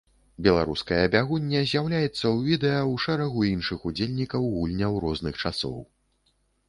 Беларуская 0.45 1.01
бягуння 1.15 1.59
з'яўляецца 1.71 2.09
ў 2.11 2.39
відэа 2.47 2.79
ў 2.91 3.03
шэрагу 3.05 3.45
іншых 3.53 3.85
удзельнікаў 3.91 4.51
гульняў 4.55 4.99
розных 5.05 5.33
часоў. 5.43 5.77